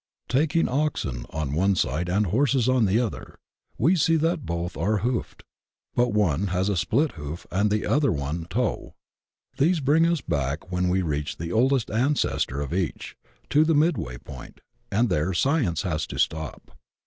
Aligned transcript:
Taking 0.29 0.67
oxen 0.67 1.27
on 1.29 1.53
one 1.53 1.75
side 1.75 2.09
and 2.09 2.25
horses 2.25 2.67
on 2.67 2.85
the 2.85 2.99
other, 2.99 3.37
we 3.77 3.95
see 3.95 4.15
that 4.15 4.47
both 4.47 4.75
are 4.75 4.97
hoofed, 5.05 5.43
but 5.93 6.11
one 6.11 6.47
has 6.47 6.69
a 6.69 6.75
split 6.75 7.11
hoof 7.11 7.45
and 7.51 7.69
the 7.69 7.85
other 7.85 8.09
but 8.09 8.19
one 8.19 8.45
toe. 8.49 8.95
These 9.59 9.79
bring 9.79 10.07
us 10.07 10.21
back, 10.21 10.71
when 10.71 10.89
we 10.89 11.03
reach 11.03 11.37
the 11.37 11.51
oldest 11.51 11.91
ancestor 11.91 12.61
of 12.61 12.73
each, 12.73 13.15
to 13.51 13.63
the 13.63 13.75
midway 13.75 14.17
point, 14.17 14.61
and 14.91 15.07
there 15.07 15.35
Science 15.35 15.83
has 15.83 16.07
to 16.07 16.17
stop. 16.17 16.71